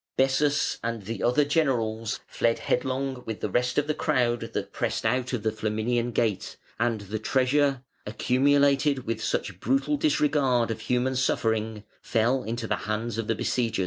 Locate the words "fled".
2.25-2.57